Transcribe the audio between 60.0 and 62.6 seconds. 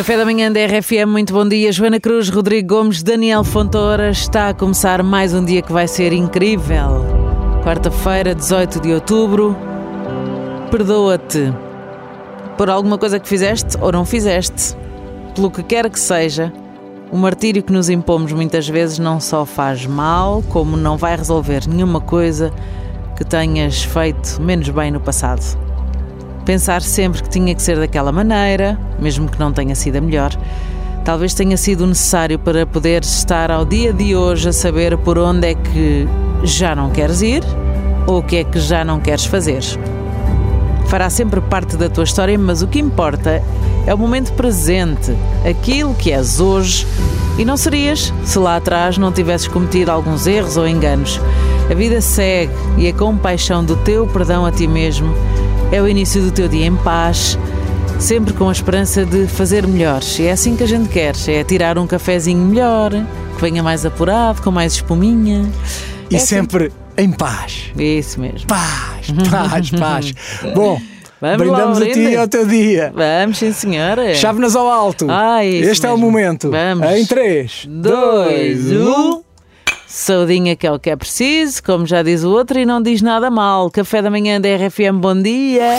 E é assim que a gente quer, é tirar um cafezinho